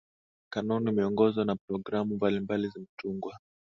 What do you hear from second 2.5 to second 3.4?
zimetungwa